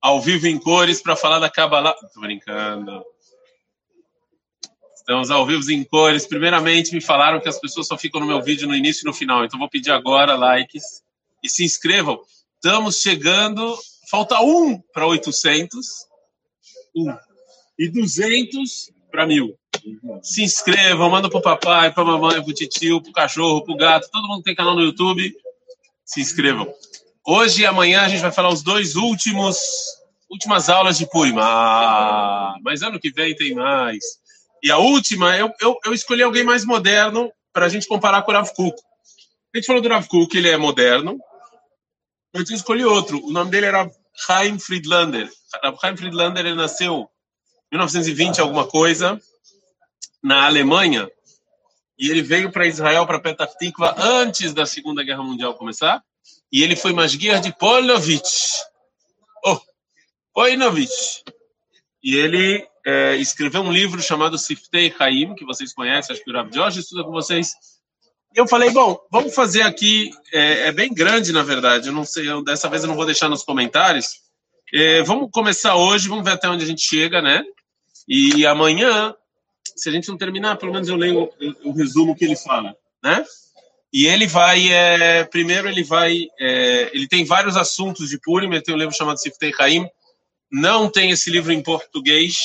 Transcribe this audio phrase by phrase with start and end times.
[0.00, 1.94] ao vivo em cores para falar da Kabbalah.
[2.14, 3.04] Tô brincando.
[4.94, 6.26] Estamos ao vivo em cores.
[6.26, 9.12] Primeiramente, me falaram que as pessoas só ficam no meu vídeo no início e no
[9.12, 9.44] final.
[9.44, 11.02] Então, vou pedir agora likes
[11.42, 12.20] e se inscrevam.
[12.54, 13.76] Estamos chegando.
[14.10, 15.86] Falta um para 800.
[16.96, 17.14] Um.
[17.78, 19.58] E 200 para mil.
[20.22, 24.10] Se inscrevam, manda pro papai, pra mamãe, pro titio, pro cachorro, pro gato.
[24.10, 25.34] Todo mundo tem canal no YouTube.
[26.04, 26.72] Se inscrevam.
[27.26, 29.58] Hoje e amanhã a gente vai falar os dois últimos
[30.30, 31.34] últimas aulas de Purim.
[31.38, 34.02] Ah, mas ano que vem tem mais.
[34.62, 38.30] E a última, eu, eu, eu escolhi alguém mais moderno para a gente comparar com
[38.30, 38.76] o Rav Kuk.
[39.52, 41.18] A gente falou do Rav Kuk, ele é moderno.
[42.32, 43.18] Eu escolhi outro.
[43.24, 45.28] O nome dele era Chaim Friedlander.
[45.62, 47.10] Rav Chaim Friedlander ele nasceu
[47.72, 49.20] em 1920 alguma coisa
[50.22, 51.10] na Alemanha
[51.98, 56.02] e ele veio para Israel para Petah Tikva antes da Segunda Guerra Mundial começar
[56.52, 58.60] e ele foi masguia de Polovitch.
[59.44, 59.60] Oh.
[62.02, 66.34] E ele é, escreveu um livro chamado Siftei Chaim, que vocês conhecem, acho que o
[66.34, 67.52] Rav Jorge estuda com vocês.
[68.34, 72.04] E eu falei, bom, vamos fazer aqui, é, é, bem grande, na verdade, eu não
[72.04, 74.20] sei, eu, dessa vez eu não vou deixar nos comentários.
[74.72, 77.42] É, vamos começar hoje, vamos ver até onde a gente chega, né?
[78.08, 79.14] E amanhã,
[79.76, 81.28] se a gente não terminar, pelo menos eu leio
[81.64, 83.24] o resumo que ele fala, né?
[83.92, 88.62] E ele vai, é, primeiro ele vai, é, ele tem vários assuntos de Purim, ele
[88.62, 89.88] tem um livro chamado Siftei Chaim,
[90.50, 92.36] não tem esse livro em português,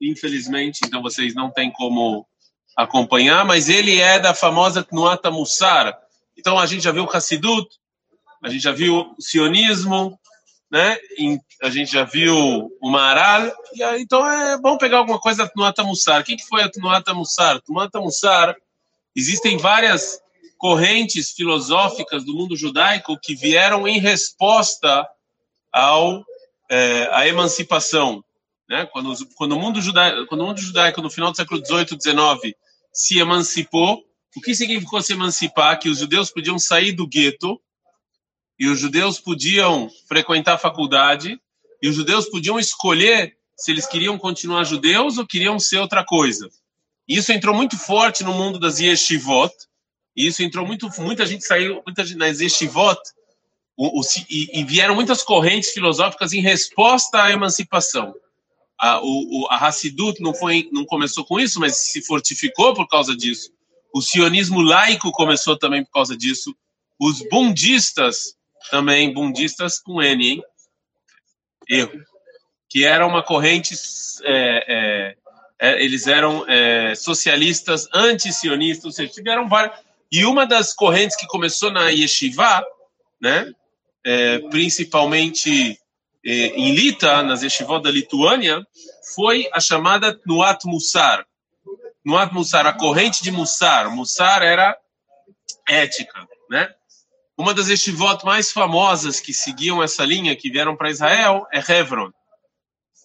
[0.00, 2.26] infelizmente, então vocês não têm como
[2.76, 5.98] acompanhar, mas ele é da famosa Tnuata Mussar.
[6.36, 7.68] Então a gente já viu o Hassidut,
[8.42, 10.18] a gente já viu o sionismo,
[10.70, 10.98] né?
[11.62, 12.34] A gente já viu
[12.80, 16.20] o Maral, e aí, então é bom pegar alguma coisa da Tnuata Mussar.
[16.20, 17.60] O que, que foi a Tnuata Mussar?
[17.60, 18.56] Tnuata Mussar,
[19.14, 20.21] existem várias
[20.62, 25.04] correntes filosóficas do mundo judaico que vieram em resposta
[25.72, 26.24] ao
[26.70, 28.24] é, a emancipação
[28.72, 28.86] né?
[28.86, 32.56] Quando, quando, o mundo judaico, quando o mundo judaico, no final do século XVIII, XIX,
[32.90, 34.02] se emancipou,
[34.34, 35.78] o que significou se emancipar?
[35.78, 37.60] Que os judeus podiam sair do gueto,
[38.58, 41.38] e os judeus podiam frequentar a faculdade,
[41.82, 46.48] e os judeus podiam escolher se eles queriam continuar judeus ou queriam ser outra coisa.
[47.06, 49.52] Isso entrou muito forte no mundo das yeshivot,
[50.16, 52.38] e isso entrou muito, muita gente saiu, muita gente nas
[53.76, 58.14] o, e, e vieram muitas correntes filosóficas em resposta à emancipação
[58.82, 63.16] a, o, a Hassidut não, foi, não começou com isso, mas se fortificou por causa
[63.16, 63.52] disso.
[63.94, 66.52] O sionismo laico começou também por causa disso.
[66.98, 68.34] Os bundistas,
[68.72, 70.42] também, bundistas com N, hein?
[71.68, 71.92] Erro.
[72.68, 73.76] Que era uma corrente,
[74.24, 75.16] é, é,
[75.60, 79.78] é, eles eram é, socialistas, anti-sionistas, ou seja, tiveram várias.
[80.12, 82.62] E uma das correntes que começou na Yeshiva,
[83.20, 83.50] né,
[84.04, 85.78] é, principalmente
[86.24, 88.64] eh, em Lita, nas yeshivot da Lituânia,
[89.14, 91.26] foi a chamada Nuat Mussar.
[92.04, 93.90] Nuat Mussar, a corrente de Mussar.
[93.90, 94.76] Mussar era
[95.68, 96.72] ética, né?
[97.36, 102.12] Uma das yeshivot mais famosas que seguiam essa linha, que vieram para Israel, é Hebron.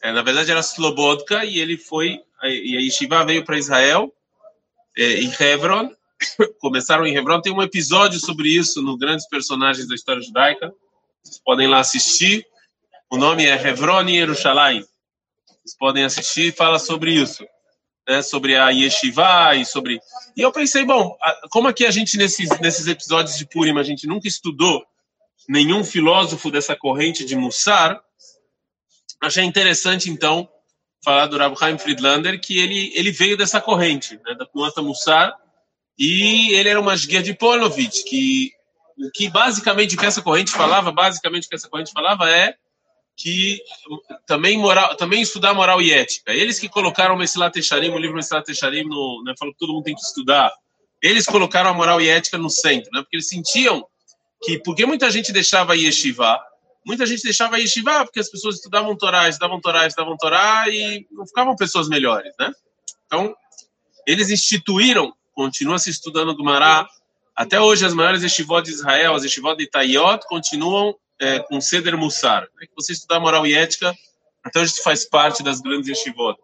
[0.04, 4.14] É, na verdade, era Slobodka, e ele foi, e a yeshiva veio para Israel,
[4.96, 5.92] é, em Hebron.
[6.60, 7.42] Começaram em Hebron.
[7.42, 10.74] Tem um episódio sobre isso no Grandes Personagens da História Judaica.
[11.24, 12.46] Vocês podem lá assistir.
[13.10, 14.86] O nome é Hebron e Yerushalayim.
[15.48, 17.46] Vocês podem assistir, fala sobre isso,
[18.08, 18.22] né?
[18.22, 20.00] Sobre a Yeshiva e sobre.
[20.36, 21.16] E eu pensei, bom,
[21.52, 24.86] como aqui a gente nesses nesses episódios de Purim a gente nunca estudou
[25.48, 28.02] nenhum filósofo dessa corrente de Mussar,
[29.22, 30.50] achei interessante então
[31.04, 35.34] falar do Rav Chaim Friedlander que ele ele veio dessa corrente, né, da Tnuata Mussar,
[35.98, 38.52] e ele era uma guia de Polovitch, que
[38.98, 42.56] o que basicamente o que essa corrente falava, basicamente que essa corrente falava é
[43.16, 43.60] que
[44.28, 46.32] também moral, também estudar moral e ética.
[46.32, 49.74] Eles que colocaram o Mesilat Echarim, o livro Mesilat Echarim, no, né, falou que todo
[49.74, 50.54] mundo tem que estudar.
[51.02, 53.02] Eles colocaram a moral e ética no centro, né?
[53.02, 53.86] Porque eles sentiam
[54.44, 56.40] que porque muita gente deixava yeshiva,
[56.86, 61.26] muita gente deixava yeshiva porque as pessoas estudavam Torá, estudavam Torá, estudavam Torá e não
[61.26, 62.52] ficavam pessoas melhores, né?
[63.08, 63.36] Então,
[64.06, 66.90] eles instituíram, continua se estudando Gumará,
[67.36, 71.96] até hoje as maiores yeshivot de Israel, as yeshivot de Itaiot, continuam é, com Seder
[71.96, 72.48] Mussar.
[72.60, 73.94] É que você estudar moral e ética,
[74.44, 76.36] até hoje faz parte das grandes yeshivot.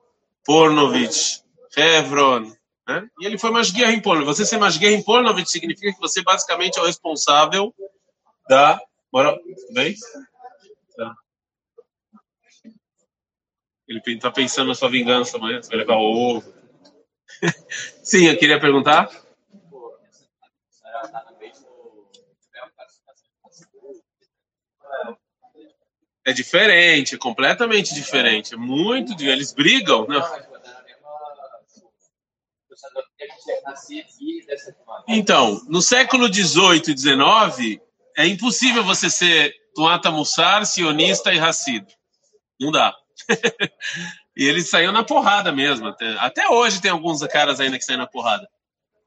[0.46, 1.42] Pornovich,
[1.76, 2.54] Hebron,
[2.88, 3.08] né?
[3.20, 4.28] E ele foi Masguia em Pornovich.
[4.28, 7.74] Você ser Masguia em Pornovich significa que você basicamente é o responsável
[8.48, 8.80] da
[9.12, 9.40] moral.
[9.72, 9.96] Bem?
[10.96, 11.16] Tá.
[13.88, 16.63] Ele está pensando na sua vingança amanhã, você vai levar o ovo.
[18.04, 19.10] Sim, eu queria perguntar.
[26.26, 28.54] É diferente, é completamente diferente.
[28.54, 29.22] É muito.
[29.22, 30.22] Eles brigam, né?
[35.08, 37.82] Então, no século XVIII e XIX,
[38.18, 41.86] é impossível você ser Tuata Mussar, sionista e Hassid.
[42.60, 42.96] Não dá.
[44.36, 45.88] e eles saíram na porrada mesmo.
[45.88, 48.48] Até, até hoje tem alguns caras ainda que saem na porrada.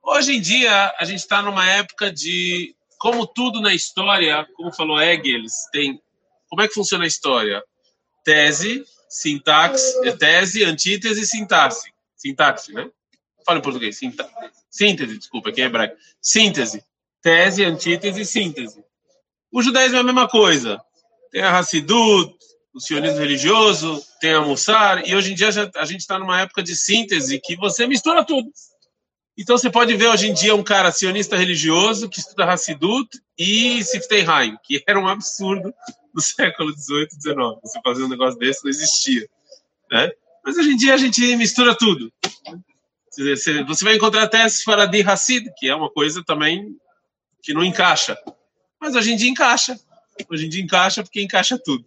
[0.03, 2.75] Hoje em dia, a gente está numa época de.
[2.99, 5.43] Como tudo na história, como falou Hegel,
[5.73, 6.01] tem.
[6.49, 7.63] Como é que funciona a história?
[8.25, 11.93] Tese, sintaxe, tese, antítese sintaxe.
[12.17, 12.89] Sintaxe, né?
[13.45, 13.99] Fala em português.
[13.99, 14.29] Sinta...
[14.71, 15.97] Síntese, desculpa, aqui é hebraico.
[16.21, 16.85] Síntese.
[17.21, 18.83] Tese, antítese síntese.
[19.53, 20.81] O judaísmo é a mesma coisa.
[21.31, 22.37] Tem a Hassidut,
[22.77, 26.63] o sionismo religioso, tem a Mussar, e hoje em dia a gente está numa época
[26.63, 28.51] de síntese que você mistura tudo.
[29.39, 33.09] Então você pode ver hoje em dia um cara sionista religioso que estuda Hassidut
[33.39, 35.73] e Siftei Haim, que era um absurdo
[36.15, 37.37] no século XVIII, XIX.
[37.63, 39.27] Você fazer um negócio desse não existia.
[39.91, 40.11] Né?
[40.45, 42.13] Mas hoje em dia a gente mistura tudo.
[43.69, 46.77] Você vai encontrar até Faradi Hassid, que é uma coisa também
[47.43, 48.19] que não encaixa.
[48.79, 49.81] Mas hoje em dia encaixa.
[50.31, 51.87] Hoje em dia encaixa porque encaixa tudo.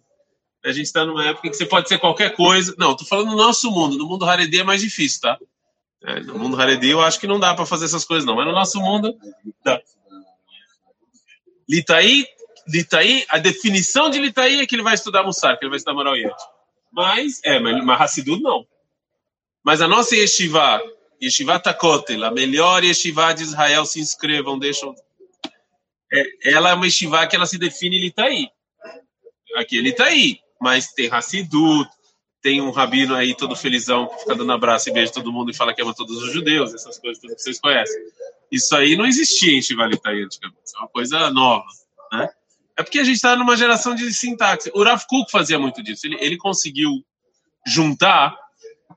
[0.64, 2.74] A gente está numa época em que você pode ser qualquer coisa.
[2.78, 3.96] Não, estou falando no nosso mundo.
[3.96, 5.38] No mundo Haredi é mais difícil, tá?
[6.02, 8.36] É, no mundo Haredi eu acho que não dá para fazer essas coisas, não.
[8.36, 9.16] Mas no nosso mundo,
[9.64, 9.80] dá.
[11.68, 12.26] Litaí,
[12.68, 15.94] Litaí, a definição de Litaí é que ele vai estudar Mussar, que ele vai estudar
[15.94, 16.34] Marauiet.
[16.92, 18.66] Mas, é, mas, mas não.
[19.62, 20.82] Mas a nossa Yeshiva,
[21.22, 24.94] Yeshiva Takotel, a melhor Yeshiva de Israel, se inscrevam, deixam.
[26.12, 28.48] É, ela é uma Yeshiva que ela se define Litaí.
[29.56, 31.88] Aqui ele está aí, mas tem Hassidut,
[32.42, 35.54] tem um rabino aí todo felizão que fica dando abraço e beijo todo mundo e
[35.54, 38.02] fala que ama todos os judeus, essas coisas que vocês conhecem.
[38.50, 41.66] Isso aí não existia em Shivalitaí antigamente, é uma coisa nova,
[42.12, 42.28] né?
[42.76, 44.70] É porque a gente está numa geração de sintaxe.
[44.74, 46.06] O Rav Kuk fazia muito disso.
[46.06, 47.04] Ele, ele conseguiu
[47.66, 48.34] juntar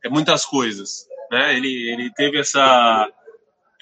[0.01, 1.55] é, muitas coisas, né?
[1.57, 3.09] Ele, ele teve essa...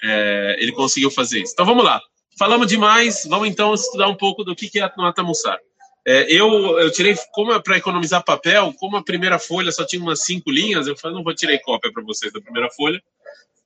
[0.02, 1.52] É, ele conseguiu fazer isso.
[1.52, 2.00] Então vamos lá.
[2.36, 5.60] Falamos demais, vamos então estudar um pouco do que é a Nota Mussar.
[6.04, 10.02] É, eu, eu tirei, como é para economizar papel, como a primeira folha só tinha
[10.02, 13.00] umas cinco linhas, eu falei, não vou tirar cópia para vocês da primeira folha.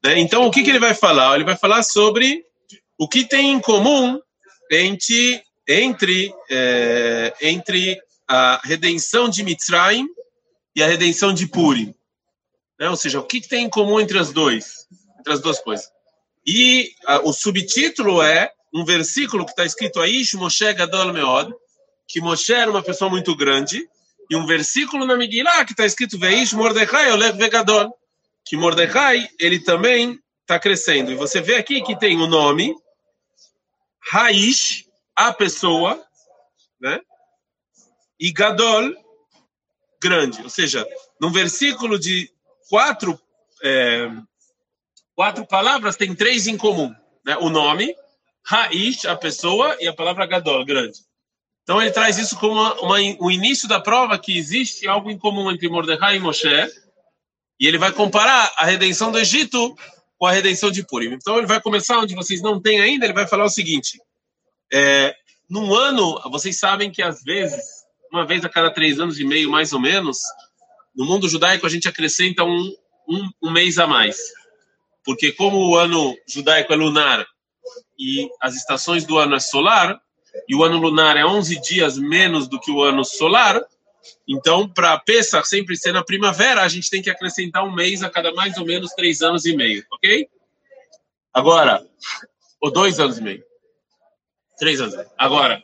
[0.05, 0.19] Né?
[0.19, 1.35] Então, o que, que ele vai falar?
[1.35, 2.45] Ele vai falar sobre
[2.99, 4.21] o que tem em comum
[4.71, 7.99] entre, entre, é, entre
[8.29, 10.07] a redenção de Mitzrayim
[10.75, 11.95] e a redenção de Purim.
[12.79, 12.91] Né?
[12.91, 14.87] Ou seja, o que, que tem em comum entre as, dois,
[15.19, 15.89] entre as duas coisas.
[16.47, 21.51] E a, o subtítulo é um versículo que está escrito aí, Moshe Gadol Meod,
[22.07, 23.89] que Moshe era uma pessoa muito grande,
[24.29, 27.97] e um versículo na Megillah que está escrito Veish Mordecai Olev Vegadol,
[28.45, 31.11] que Mordecai, ele também está crescendo.
[31.11, 32.75] E você vê aqui que tem o nome
[34.09, 34.87] Raish,
[35.17, 36.01] a pessoa,
[36.81, 37.01] né?
[38.21, 38.95] E Gadol,
[40.01, 40.43] grande.
[40.43, 40.87] Ou seja,
[41.21, 42.31] num versículo de
[42.71, 43.21] quatro,
[43.63, 44.09] é,
[45.15, 46.95] quatro palavras, tem três em comum.
[47.25, 47.37] Né?
[47.39, 47.95] O nome,
[48.45, 51.01] Raish, a pessoa, e a palavra Gadol, grande.
[51.67, 55.19] Então ele traz isso como uma, uma, o início da prova que existe algo em
[55.19, 56.47] comum entre Mordecai e Moshe,
[57.59, 59.75] e ele vai comparar a redenção do Egito
[60.17, 61.15] com a redenção de Purim.
[61.15, 64.01] Então ele vai começar onde vocês não têm ainda, ele vai falar o seguinte:
[64.73, 65.13] é,
[65.51, 67.65] num ano, vocês sabem que às vezes,
[68.13, 70.19] uma vez a cada três anos e meio, mais ou menos,
[70.95, 72.73] no mundo judaico a gente acrescenta um,
[73.09, 74.17] um, um mês a mais.
[75.05, 77.27] Porque como o ano judaico é lunar
[77.99, 80.01] e as estações do ano é solar,
[80.49, 83.63] e o ano lunar é 11 dias menos do que o ano solar,
[84.29, 88.11] então, para Pesach sempre ser na primavera, a gente tem que acrescentar um mês a
[88.11, 90.29] cada mais ou menos três anos e meio, ok?
[91.33, 91.87] Agora,
[92.61, 93.45] ou dois anos e meio.
[94.59, 94.95] Três anos.
[95.17, 95.63] Agora,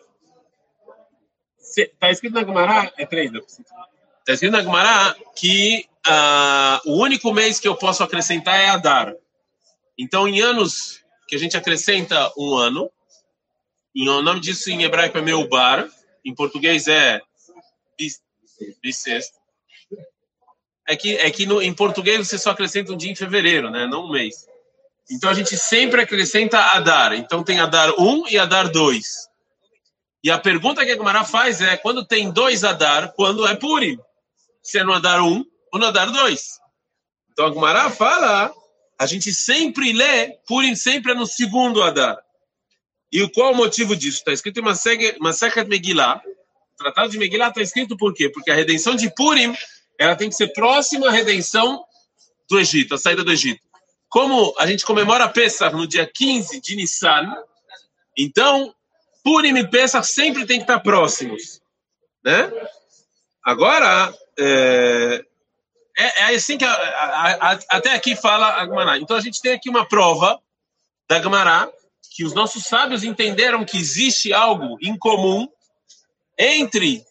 [1.58, 7.58] está escrito na Gumará, é três, Está escrito na Gumará que uh, o único mês
[7.58, 9.14] que eu posso acrescentar é Adar.
[9.98, 12.90] Então, em anos que a gente acrescenta um ano,
[13.94, 15.88] e o nome disso em hebraico é Meubar,
[16.24, 17.20] em português é
[18.82, 19.36] bissexto.
[20.86, 23.86] É que, é que no, em português você só acrescenta um dia em fevereiro, né?
[23.86, 24.46] não um mês.
[25.10, 27.12] Então a gente sempre acrescenta Adar.
[27.12, 29.04] Então tem Adar 1 e Adar 2.
[30.24, 33.98] E a pergunta que a Gemara faz é: quando tem dois Adar, quando é Purim?
[34.62, 36.60] Se é no Adar 1 ou no Adar 2?
[37.32, 38.52] Então a Gemara fala:
[38.98, 42.18] a gente sempre lê, Purim sempre é no segundo Adar.
[43.12, 44.18] E qual o motivo disso?
[44.18, 44.62] Está escrito em
[45.20, 46.22] Masechet Megillah.
[46.74, 48.30] O Tratado de Megillah está escrito por quê?
[48.30, 49.54] Porque a redenção de Purim
[49.98, 51.84] ela tem que ser próxima à redenção
[52.48, 53.60] do Egito, a saída do Egito.
[54.08, 57.34] Como a gente comemora Pesach no dia 15 de Nissan,
[58.16, 58.74] então
[59.22, 61.60] Purim e Pesach sempre tem que estar próximos,
[62.24, 62.50] né?
[63.44, 65.24] agora, é,
[65.96, 68.98] é, é assim que a, a, a, até aqui fala a Gemara.
[68.98, 70.40] Então a gente tem aqui uma prova
[71.08, 71.70] da Gemara
[72.14, 75.48] que os nossos sábios entenderam que existe algo em comum
[76.38, 77.04] entre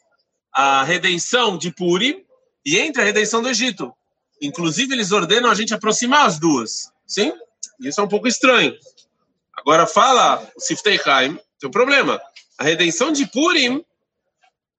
[0.54, 2.26] a redenção de Puri
[2.66, 3.94] e entre a redenção do Egito.
[4.42, 6.92] Inclusive, eles ordenam a gente aproximar as duas.
[7.08, 7.34] Sim?
[7.80, 8.76] Isso é um pouco estranho.
[9.58, 12.22] Agora, fala o Siftei Haim, tem um problema.
[12.58, 13.84] A redenção de Purim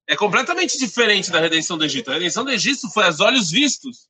[0.09, 2.11] é completamente diferente da redenção do Egito.
[2.11, 4.09] A redenção do Egito foi aos olhos vistos.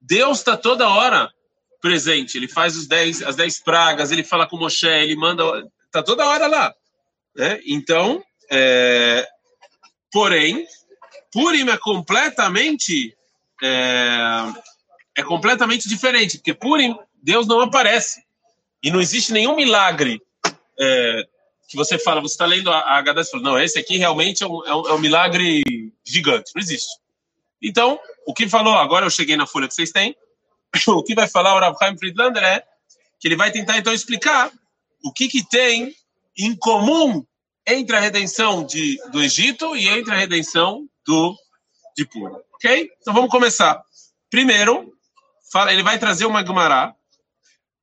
[0.00, 1.32] Deus está toda hora
[1.80, 2.36] presente.
[2.36, 5.44] Ele faz os dez, as dez pragas, ele fala com Moshe, ele manda.
[5.86, 6.74] Está toda hora lá.
[7.34, 7.60] Né?
[7.66, 9.26] Então, é...
[10.12, 10.66] porém,
[11.32, 13.16] Purim é completamente.
[13.62, 14.18] É...
[15.16, 18.22] é completamente diferente, porque Purim, Deus não aparece.
[18.82, 20.22] E não existe nenhum milagre
[20.78, 21.26] é,
[21.68, 24.46] que você fala, você está lendo a, Hadassah e fala, não, esse aqui realmente é
[24.46, 25.62] um, é, um, é um, milagre
[26.04, 26.88] gigante, não existe.
[27.60, 30.16] Então, o que falou, agora eu cheguei na folha que vocês têm,
[30.88, 32.64] o que vai falar o Rav Chaim Friedlander é
[33.20, 34.50] que ele vai tentar então explicar
[35.02, 35.94] o que, que tem
[36.36, 37.24] em comum
[37.66, 41.36] entre a redenção de, do Egito e entre a redenção do
[41.96, 42.40] de Pura.
[42.54, 42.90] Ok?
[43.00, 43.82] Então vamos começar.
[44.30, 44.92] Primeiro,
[45.52, 46.94] fala, ele vai trazer uma Gemara.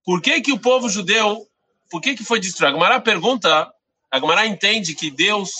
[0.06, 1.46] Por que, que o povo judeu,
[1.90, 2.76] por que, que foi destruído?
[2.76, 3.72] A Gemara pergunta
[4.10, 5.52] a Gemara entende que Deus,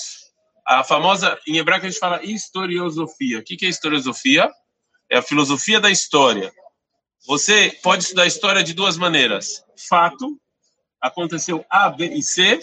[0.66, 3.40] a famosa, em hebraico a gente fala historiosofia.
[3.40, 4.50] O que, que é historiosofia?
[5.10, 6.54] É a filosofia da história.
[7.28, 9.64] Você pode estudar a história de duas maneiras.
[9.90, 10.40] Fato,
[11.02, 12.60] aconteceu A, B e C,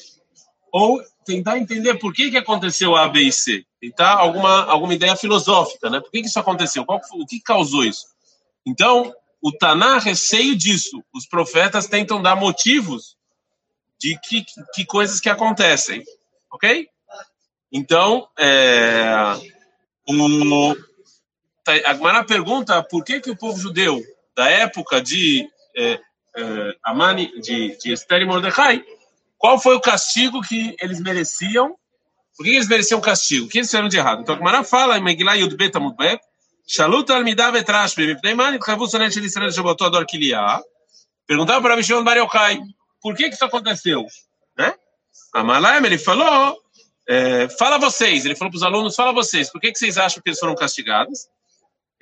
[0.71, 3.64] ou tentar entender por que, que aconteceu A, B e C.
[3.81, 6.00] Tentar alguma, alguma ideia filosófica, né?
[6.00, 6.85] Por que, que isso aconteceu?
[6.85, 8.07] Qual, o que causou isso?
[8.64, 11.02] Então, o Taná receio disso.
[11.12, 13.16] Os profetas tentam dar motivos
[13.99, 16.04] de que, que coisas que acontecem,
[16.52, 16.88] ok?
[17.73, 19.12] Então, é,
[21.64, 21.73] tá,
[22.19, 24.02] a pergunta por que, que o povo judeu
[24.37, 26.01] da época de é,
[26.37, 28.83] é, Amani, de, de Esther e Mordecai,
[29.39, 31.77] qual foi o castigo que eles mereciam?
[32.37, 33.47] Por que eles mereciam castigo?
[33.47, 34.23] O que eles fizeram de errado?
[34.23, 36.21] Então a Gemara fala em Megillah Yud Bet Amud Bet,
[36.67, 40.62] Shalut al Midav et Rashbe, Mipnei Man, Itchavu Sonet Shel Israel Shabotot Ador Kiliah,
[41.27, 42.61] perguntaram para Mishon Bar Yochai,
[43.01, 44.07] por que, que isso aconteceu?
[44.57, 44.73] Né?
[45.35, 46.57] A Malaim, ele falou,
[47.09, 50.23] é, fala vocês, ele falou para os alunos, fala vocês, por que, que vocês acham
[50.23, 51.27] que eles foram castigados?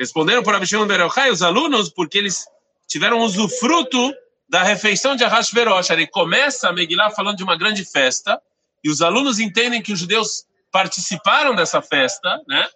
[0.01, 2.47] Responderam para Abishon Berochai, os alunos, porque eles
[2.89, 4.15] tiveram usufruto
[4.49, 5.91] da refeição de Arrash Verosh.
[5.91, 8.41] Ele começa a Megillah falando de uma grande festa,
[8.83, 12.67] e os alunos entendem que os judeus participaram dessa festa, né?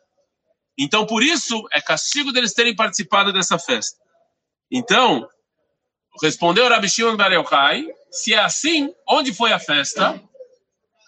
[0.77, 3.97] Então, por isso, é castigo deles terem participado dessa festa.
[4.71, 5.27] Então,
[6.23, 10.21] respondeu Rabi Shimon Bar Yochai, se é assim, onde foi a festa?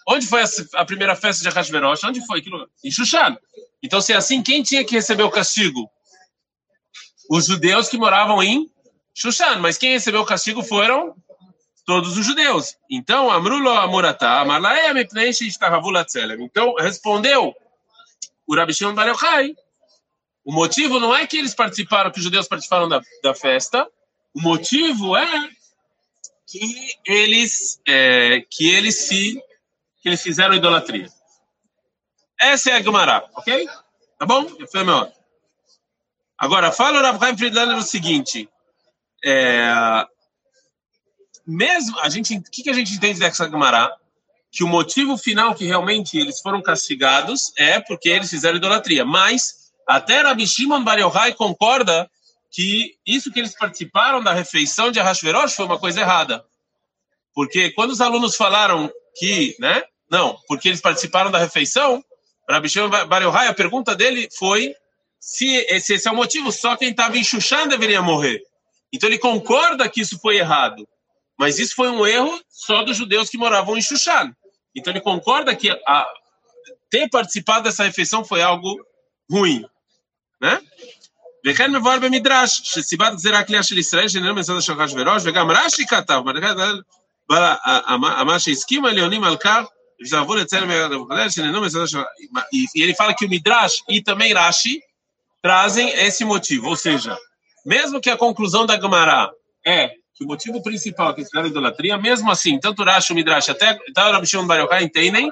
[0.09, 0.41] Onde foi
[0.73, 2.03] a, primeira festa de Hashverosh?
[2.05, 2.43] Onde foi?
[2.83, 3.37] Em Shushan.
[3.83, 5.87] Então, se é assim, quem tinha que receber o castigo?
[7.29, 8.69] Os judeus que moravam em
[9.13, 9.59] Shushan.
[9.59, 11.15] Mas quem recebeu o castigo foram
[11.85, 12.75] todos os judeus.
[12.89, 16.43] Então, Amrulo Amurata, Amalae Mipneish Ishtahavulatzelem.
[16.43, 17.55] Então, respondeu
[18.45, 19.55] o Rabi Shimon Bar Yochai,
[20.43, 23.85] o motivo não é que eles participaram, que os judeus participaram da, da festa,
[24.33, 25.49] o motivo é
[26.45, 29.41] que eles é, que eles se
[30.01, 31.09] que eles fizeram idolatria.
[32.39, 33.67] Essa é a Gemara, ok?
[34.17, 34.47] Tá bom?
[34.71, 35.11] Foi meu.
[36.37, 38.47] Agora, fala o Rav Friedlander o seguinte,
[39.25, 40.05] é,
[41.45, 43.91] mesmo a gente, o que, que a gente entende dessa Gemara?
[44.51, 49.05] Que o motivo final que realmente eles foram castigados é porque eles fizeram idolatria.
[49.05, 52.09] Mas até Rabi Shimon Bar Yochai concorda
[52.51, 56.45] que isso que eles participaram da refeição de Arrashverosh foi uma coisa errada.
[57.33, 62.03] Porque quando os alunos falaram que, né, não, porque eles participaram da refeição,
[62.45, 64.73] para Shimon Bar Yochai, a pergunta dele foi
[65.18, 68.42] se esse, esse é o motivo, só quem estava em Shushan deveria morrer.
[68.92, 70.86] Então ele concorda que isso foi errado,
[71.38, 74.34] mas isso foi um erro só dos judeus que moravam em Shushan.
[74.74, 76.06] Então ele concorda que a,
[76.90, 78.84] ter participado dessa refeição foi algo
[79.30, 79.64] ruim,
[80.40, 80.60] né?
[81.46, 86.22] וכן מבואר במדרש, שסיבת גזירה כליאה של ישראל שאיננו מצד של אחשוורוש, וגם רש"י כתב,
[88.20, 89.64] אמר שהסכים העליונים על כך,
[90.02, 91.98] ושאהבו לציין מרדכדל שאיננו מצד של...
[92.74, 93.28] E ele fala que o
[95.41, 97.17] trazem esse motivo, ou seja,
[97.65, 99.31] mesmo que a conclusão da Gemara
[99.65, 104.03] é que o motivo principal que fizeram idolatria, mesmo assim, tanto Rashi Midrash, até, até
[104.03, 105.31] o Rabi Shimon Bar entendem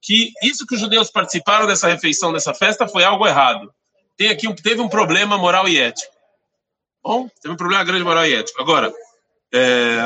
[0.00, 3.72] que isso que os judeus participaram dessa refeição, dessa festa, foi algo errado
[4.16, 6.12] tem aqui teve um problema moral e ético.
[7.02, 8.60] Bom, teve um problema grande moral e ético.
[8.60, 8.92] Agora,
[9.52, 9.98] é,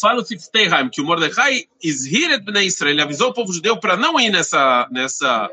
[0.00, 2.42] fala o Tifteheim que o Mordecai Israel,
[2.82, 5.48] ele avisou o povo judeu para não ir nessa, nessa,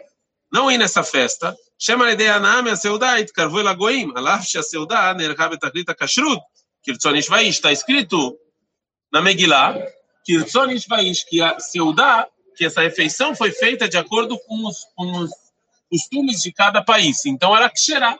[0.52, 1.56] não ir nessa festa.
[1.82, 3.64] Chama a ideia Name a Seudá, Itkarvoi
[4.14, 6.42] Alaf Shea Seudá, Nerhab Etaklita Kashrut,
[6.84, 8.38] Kirtzon Ishvaish, está escrito
[9.10, 9.76] na Megilá,
[10.26, 11.58] Kirtzon Ishvaish, que a
[12.58, 15.32] que essa refeição foi feita de acordo com os,
[15.90, 17.26] costumes de cada país.
[17.26, 18.20] Então era Ksherá,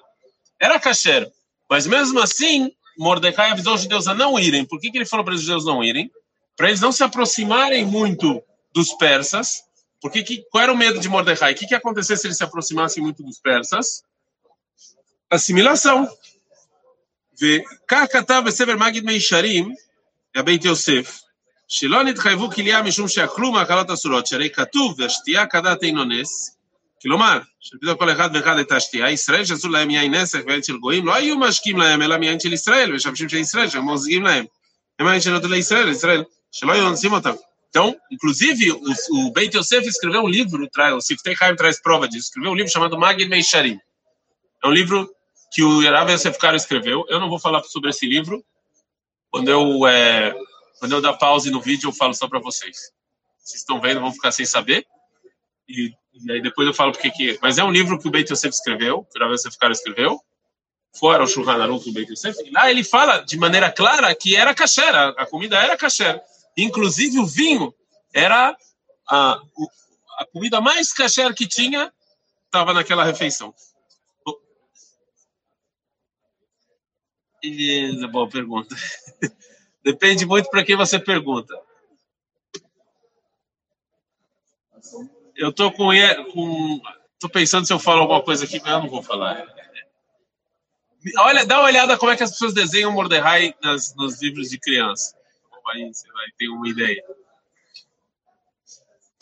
[0.60, 1.30] era Kasher.
[1.70, 4.64] Mas mesmo assim, Mordecai avisou os judeus a não irem.
[4.66, 6.10] Por que, que ele falou para os judeus não irem?
[6.56, 8.42] Para eles não se aproximarem muito
[8.74, 9.64] dos persas,
[10.01, 11.53] Porque que, qual era o medo de Mordecai?
[11.53, 14.03] O que, que ia acontecer se eles se aproximassem muito dos persas?
[15.31, 16.07] Assimilação.
[17.41, 19.75] וכך כתב בספר מגיד מישרים,
[20.35, 21.21] הבית יוסף,
[21.69, 26.57] שלא נתחייבו כליה משום שאכלו מאכלות אסורות, שהרי כתוב, והשתייה כדת אינו נס,
[27.03, 31.07] כלומר, שפתאום כל אחד ואחד את השתייה, ישראל שאסור להם יין נסך ויין של גויים,
[31.07, 34.45] לא היו משקים להם אלא מיין של ישראל, ושמשים של ישראל, שהם מוזגים להם.
[34.99, 37.33] הם היין שנותן לישראל, ישראל, שלא היו אונסים אותם.
[37.70, 42.28] Então, inclusive, o, o Beit Yosef escreveu um livro, o Siftei Chaim traz prova disso,
[42.28, 43.80] escreveu um livro chamado Magid Meisharim.
[44.64, 45.10] É um livro
[45.52, 47.06] que o Rav Yosef Karo escreveu.
[47.08, 48.44] Eu não vou falar sobre esse livro.
[49.32, 50.36] Quando eu, é,
[50.80, 52.92] quando eu dar pause no vídeo, eu falo só para vocês.
[53.38, 54.86] Vocês estão vendo, vão ficar sem saber.
[55.68, 57.40] E, e aí depois eu falo porque que...
[57.42, 60.20] Mas é um livro que o Beit Yosef escreveu, que o Rav Yosef Karo escreveu.
[60.98, 62.38] Fora o Shulchan Aruch do Beit Yosef.
[62.44, 66.20] E lá ele fala de maneira clara que era kasher, a comida era kasher.
[66.58, 67.74] Inclusive o vinho
[68.14, 68.56] era
[69.10, 69.40] a,
[70.18, 71.92] a comida mais kasher que tinha,
[72.46, 73.54] estava naquela refeição.
[77.44, 78.76] E, boa pergunta.
[79.84, 81.58] Depende muito para quem você pergunta.
[85.36, 85.90] Eu tô com,
[86.34, 89.48] com pensando se eu falo alguma coisa aqui, mas eu não vou falar.
[91.20, 94.60] Olha, dá uma olhada como é que as pessoas desenham Mordecai nas, nos livros de
[94.60, 95.18] criança.
[95.70, 97.04] Aí você vai ter uma ideia.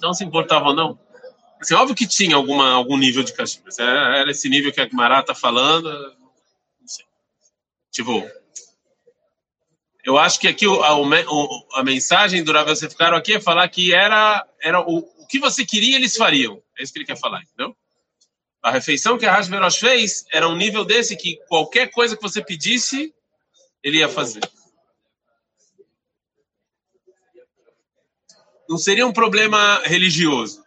[0.02, 1.00] Não se importavam, não.
[1.60, 3.68] Assim, óbvio que tinha alguma, algum nível de castigo.
[3.80, 5.90] Era, era esse nível que a Guimarães está falando.
[5.90, 7.06] Não sei.
[7.92, 8.30] Tipo,
[10.08, 13.94] eu acho que aqui a, a, mensagem do Rav Yosef Karo aqui é falar que
[13.94, 16.62] era, era o, o que você queria, eles fariam.
[16.78, 17.76] É isso que ele quer falar, entendeu?
[18.62, 22.42] A refeição que a Hashverosh fez era um nível desse que qualquer coisa que você
[22.42, 23.14] pedisse,
[23.84, 24.42] ele ia fazer.
[28.69, 30.63] Não seria um problema religioso.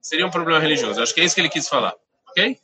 [0.00, 1.02] Seria um problema religioso.
[1.02, 1.94] Acho que é isso que ele quis falar.
[2.30, 2.56] Ok?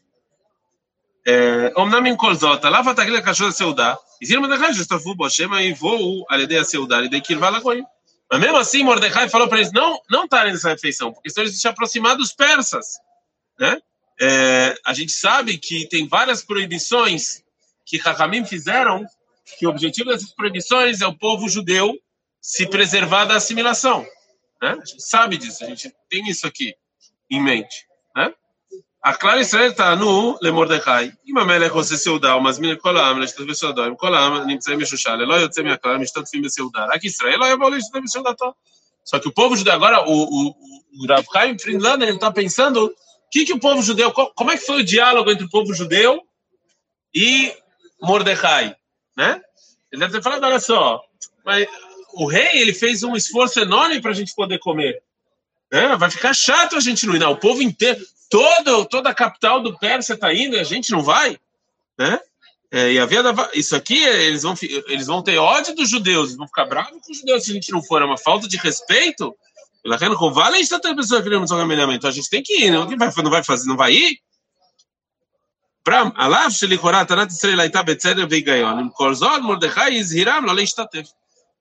[1.79, 6.25] אמנם עם כל זאת, על אף התגלית הקשור לסעודה, הזהיר מרדכי שהשתתפו בו, שמא יבואו
[6.29, 7.85] על ידי הסעודה, על ידי קרבה לגויים.
[8.33, 11.61] Mas mesmo assim, Mordecai falou para eles não não estarem nessa refeição, porque senão eles
[11.61, 12.87] se aproximar dos persas.
[13.59, 13.77] Né?
[14.21, 17.43] É, a gente sabe que tem várias proibições
[17.85, 19.05] que Rahamim fizeram,
[19.59, 21.99] que o objetivo dessas proibições é o povo judeu
[22.41, 24.07] se preservar da assimilação.
[24.62, 24.78] Né?
[24.98, 26.76] Sabe disso, a gente tem isso aqui
[27.30, 27.88] em mente.
[28.16, 28.34] Né?
[29.02, 31.14] A Clara Israel está no Lemordecai.
[31.24, 35.44] E Mamelech você seudá, mas minha colam, nas três pessoas doem colam, nimtzei meshushal, eloi
[35.44, 36.86] yotze minha colam, estat fim seudá.
[36.86, 38.36] Aqui Israel, eloi abolei estat fim seudá
[39.04, 40.56] Só que o povo judeu, agora o, o,
[41.04, 42.96] o Rav Chaim Friedlander, ele está pensando o
[43.30, 46.22] que, que o povo judeu, como é que foi o diálogo entre o povo judeu
[47.14, 47.54] e
[48.02, 48.76] Mordecai,
[49.16, 49.40] né?
[49.92, 51.02] Ele deve ter falado, olha só,
[51.46, 51.68] mas
[52.16, 55.02] o rei ele fez um esforço enorme para a gente poder comer.
[55.72, 57.20] É, vai ficar chato a gente não ir.
[57.20, 58.00] Não, o povo inteiro,
[58.30, 61.38] todo, toda a capital do Pérsia está indo e a gente não vai.
[61.98, 62.20] Né?
[62.72, 63.22] É, e havia,
[63.54, 64.56] isso aqui, eles vão,
[64.88, 67.54] eles vão ter ódio dos judeus, eles vão ficar bravos com os judeus se a
[67.54, 68.02] gente não for.
[68.02, 69.36] É uma falta de respeito.
[69.86, 69.98] A
[71.92, 72.08] gente.
[72.08, 72.78] A gente tem que ir, né?
[72.78, 74.20] não, vai, não vai fazer, não vai ir.
[75.84, 76.12] Pram,
[78.90, 79.42] Korzod,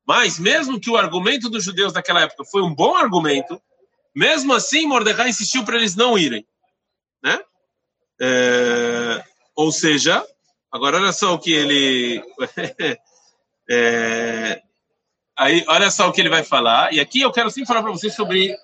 [0.06, 3.60] mas, mesmo que o argumento dos judeus daquela época foi um bom argumento,
[4.14, 6.46] mesmo assim, Mordecai insistiu para eles não irem.
[7.22, 7.40] Né?
[8.20, 9.24] É,
[9.56, 10.24] ou seja,
[10.70, 12.22] agora olha só o que ele.
[13.68, 14.62] é,
[15.36, 16.92] aí, olha só o que ele vai falar.
[16.92, 18.54] E aqui eu quero sim falar para vocês sobre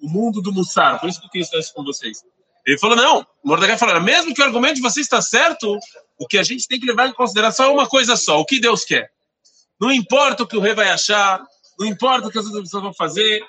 [0.00, 2.24] o mundo do Mussar, por isso que eu estar isso com vocês.
[2.66, 5.78] Ele falou: não, Mordecai falou: mesmo que o argumento de vocês está certo,
[6.18, 8.60] o que a gente tem que levar em consideração é uma coisa só: o que
[8.60, 9.10] Deus quer.
[9.80, 11.42] Não importa o que o rei vai achar,
[11.78, 13.42] não importa o que as outras pessoas vão fazer,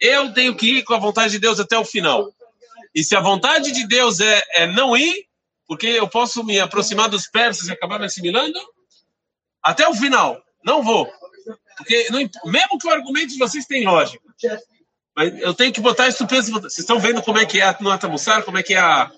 [0.00, 2.32] eu tenho que ir com a vontade de Deus até o final.
[2.94, 5.26] E se a vontade de Deus é, é não ir,
[5.66, 8.58] porque eu posso me aproximar dos persas e acabar me assimilando,
[9.62, 11.10] até o final, não vou.
[11.76, 12.18] Porque não,
[12.50, 14.22] mesmo que o argumento de vocês tenha lógica,
[15.14, 16.52] mas eu tenho que botar isso peso.
[16.52, 18.08] Vocês estão vendo como é que é a Nota
[18.44, 19.10] como é que é a,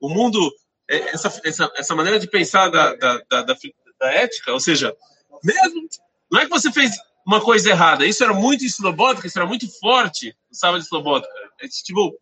[0.00, 0.50] o mundo,
[0.88, 4.94] é, essa, essa, essa maneira de pensar da, da, da, da ética, ou seja,
[5.42, 5.88] mesmo
[6.32, 8.06] não é que você fez uma coisa errada.
[8.06, 11.28] Isso era muito Slobodka, isso era muito forte no sábado de Slobodka.
[11.60, 12.18] É, tipo,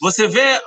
[0.00, 0.60] você vê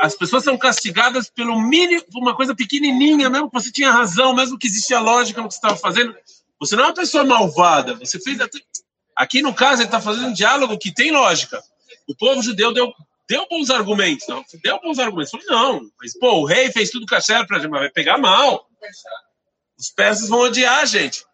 [0.00, 4.34] as pessoas são castigadas pelo mínimo, por uma coisa pequenininha, mesmo que você tinha razão,
[4.34, 6.14] mesmo que existia lógica no que você estava fazendo.
[6.58, 7.94] Você não é uma pessoa malvada.
[7.94, 8.58] Você fez até...
[9.14, 11.62] aqui no caso ele está fazendo um diálogo que tem lógica.
[12.08, 12.92] O povo judeu deu
[13.28, 14.44] deu bons argumentos, não?
[14.64, 15.30] Deu bons argumentos.
[15.30, 18.66] Falei, não, mas pô, o rei fez tudo cachê para vai pegar mal.
[19.80, 21.24] Os persas vão odiar a gente.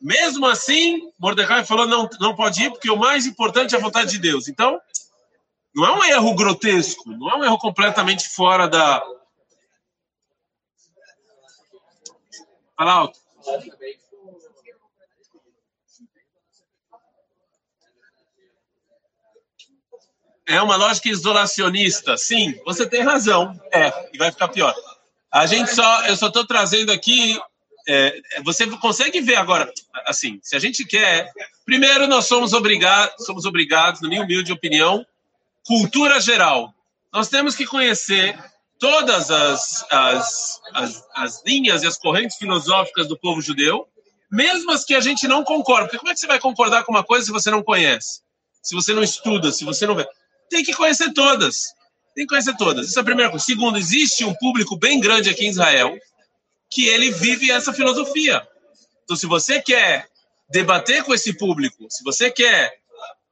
[0.00, 4.12] Mesmo assim, Mordecai falou, não, não pode ir, porque o mais importante é a vontade
[4.12, 4.46] de Deus.
[4.46, 4.80] Então,
[5.74, 9.02] não é um erro grotesco, não é um erro completamente fora da.
[12.76, 13.18] Fala alto.
[20.48, 22.54] É uma lógica isolacionista, sim.
[22.64, 23.58] Você tem razão.
[23.72, 24.72] É, e vai ficar pior.
[25.32, 27.36] A gente só, eu só estou trazendo aqui.
[27.88, 29.72] É, você consegue ver agora,
[30.06, 31.30] assim, se a gente quer.
[31.64, 35.06] Primeiro, nós somos obrigados, somos obrigados, na minha humilde opinião,
[35.64, 36.74] cultura geral.
[37.12, 38.36] Nós temos que conhecer
[38.78, 43.86] todas as, as, as, as linhas e as correntes filosóficas do povo judeu,
[44.30, 45.84] mesmo as que a gente não concorda.
[45.84, 48.20] Porque como é que você vai concordar com uma coisa se você não conhece?
[48.62, 50.06] Se você não estuda, se você não vê?
[50.50, 51.72] Tem que conhecer todas.
[52.14, 52.88] Tem que conhecer todas.
[52.88, 53.44] Isso é a primeira coisa.
[53.44, 55.96] Segundo, existe um público bem grande aqui em Israel
[56.70, 58.46] que ele vive essa filosofia.
[59.04, 60.08] Então, se você quer
[60.48, 62.72] debater com esse público, se você quer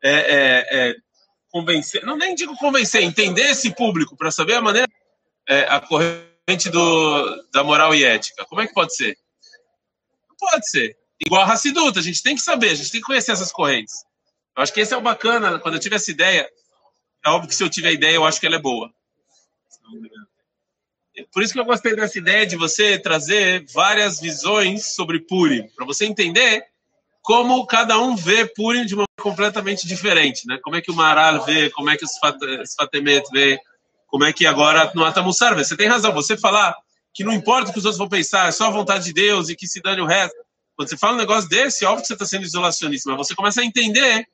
[0.02, 0.94] é, é, é,
[1.50, 4.88] convencer, não nem digo convencer, entender esse público para saber a maneira,
[5.48, 8.44] é, a corrente do, da moral e ética.
[8.44, 9.16] Como é que pode ser?
[10.28, 10.96] Não pode ser.
[11.20, 13.94] Igual a Hassiduta, a gente tem que saber, a gente tem que conhecer essas correntes.
[14.56, 16.48] Eu acho que esse é o bacana, quando eu tive essa ideia,
[17.24, 18.92] é óbvio que se eu tiver ideia, eu acho que ela é boa.
[21.32, 25.86] Por isso que eu gostei dessa ideia de você trazer várias visões sobre Purim, para
[25.86, 26.64] você entender
[27.22, 30.58] como cada um vê Purim de uma completamente diferente, né?
[30.62, 32.18] Como é que o Maral vê, como é que os
[32.76, 33.58] Fatemet vê,
[34.06, 35.64] como é que agora no Atamussar vê.
[35.64, 36.76] Você tem razão, você falar
[37.14, 39.48] que não importa o que os outros vão pensar, é só a vontade de Deus
[39.48, 40.36] e que se dane o resto.
[40.76, 43.60] Quando você fala um negócio desse, óbvio que você está sendo isolacionista, mas você começa
[43.60, 44.26] a entender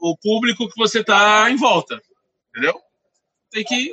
[0.00, 2.02] o público que você está em volta,
[2.50, 2.80] entendeu?
[3.50, 3.92] Tem que...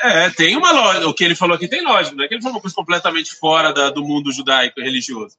[0.00, 1.08] É, é, tem uma lógica.
[1.08, 3.34] O que ele falou aqui tem lógica, não é que ele falou uma coisa completamente
[3.34, 5.36] fora da, do mundo judaico religioso.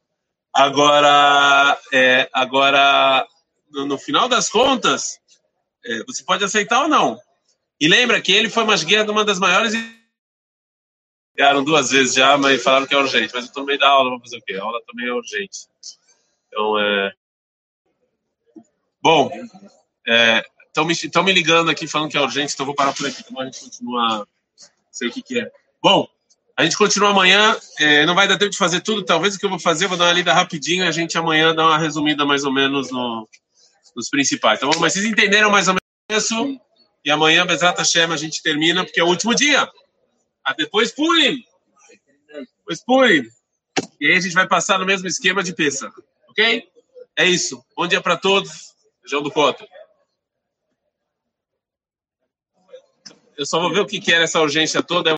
[0.53, 3.27] Agora, é, agora
[3.71, 5.19] no, no, final das contas,
[5.85, 7.19] é, você pode aceitar ou não.
[7.79, 9.73] E lembra que ele foi guia de uma das maiores.
[11.35, 13.33] Ligaram duas vezes já, mas falaram que é urgente.
[13.33, 14.53] Mas eu estou no meio da aula, vamos fazer o quê?
[14.53, 15.67] A aula também é urgente.
[16.47, 17.11] Então, é.
[19.01, 19.31] Bom,
[20.73, 23.23] estão me, me ligando aqui falando que é urgente, então vou parar por aqui.
[23.25, 24.27] Então a gente continua
[24.93, 25.51] sei o que, que é.
[25.81, 26.07] Bom,
[26.55, 27.57] a gente continua amanhã.
[27.79, 29.03] É, não vai dar tempo de fazer tudo.
[29.03, 31.53] Talvez o que eu vou fazer, vou dar uma lida rapidinho e a gente amanhã
[31.53, 33.27] dá uma resumida mais ou menos no,
[33.95, 34.59] nos principais.
[34.59, 36.59] Então, mas vocês entenderam mais ou menos isso?
[37.03, 39.69] E amanhã, Bezat Hashem, a gente termina, porque é o último dia.
[40.45, 41.43] Ah, depois Purim.
[42.59, 43.23] Depois Purim.
[43.99, 45.91] E aí a gente vai passar no mesmo esquema de peça.
[46.29, 46.63] Ok?
[47.17, 47.63] É isso.
[47.75, 48.73] Bom dia para todos.
[49.05, 49.65] João do Coto.
[53.37, 55.11] Eu só vou ver o que, que era essa urgência toda.